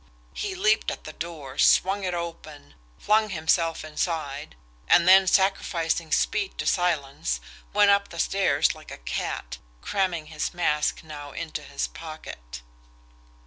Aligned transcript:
He 0.33 0.55
leaped 0.55 0.89
at 0.89 1.03
the 1.03 1.13
door, 1.13 1.59
swung 1.59 2.03
it 2.03 2.15
open, 2.15 2.73
flung 2.97 3.29
himself 3.29 3.85
inside 3.85 4.55
and 4.87 5.07
then 5.07 5.27
sacrificing 5.27 6.11
speed 6.11 6.57
to 6.57 6.65
silence, 6.65 7.39
went 7.71 7.91
up 7.91 8.09
the 8.09 8.17
stairs 8.17 8.73
like 8.73 8.89
a 8.89 8.97
cat, 8.97 9.59
cramming 9.83 10.25
his 10.25 10.55
mask 10.55 11.03
now 11.03 11.33
into 11.33 11.61
his 11.61 11.85
pocket. 11.87 12.63